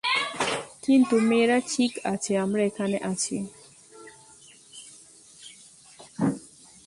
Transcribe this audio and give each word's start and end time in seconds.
কিন্তু 0.83 1.15
মেয়েরা 1.29 1.57
ঠিক 1.71 1.91
আছে 2.05 2.31
আমরা 2.37 2.61
এখানে 2.69 2.97
আছি। 3.11 3.35